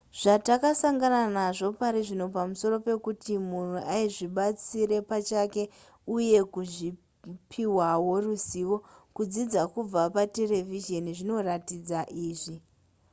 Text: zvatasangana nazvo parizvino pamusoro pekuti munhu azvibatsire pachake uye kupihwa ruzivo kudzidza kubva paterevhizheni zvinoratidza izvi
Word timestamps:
zvatasangana 0.19 1.21
nazvo 1.37 1.67
parizvino 1.79 2.25
pamusoro 2.35 2.75
pekuti 2.87 3.33
munhu 3.49 3.77
azvibatsire 3.97 4.97
pachake 5.09 5.63
uye 6.15 6.39
kupihwa 6.53 7.87
ruzivo 8.23 8.77
kudzidza 9.15 9.61
kubva 9.73 10.01
paterevhizheni 10.15 11.11
zvinoratidza 11.17 11.99
izvi 12.27 12.57